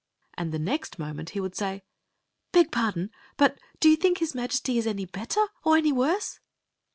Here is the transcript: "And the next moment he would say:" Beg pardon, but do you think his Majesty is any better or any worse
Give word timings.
"And 0.39 0.51
the 0.51 0.57
next 0.57 0.97
moment 0.97 1.29
he 1.29 1.39
would 1.39 1.55
say:" 1.55 1.83
Beg 2.53 2.71
pardon, 2.71 3.11
but 3.37 3.59
do 3.79 3.87
you 3.87 3.95
think 3.95 4.17
his 4.17 4.33
Majesty 4.33 4.79
is 4.79 4.87
any 4.87 5.05
better 5.05 5.45
or 5.63 5.77
any 5.77 5.91
worse 5.91 6.39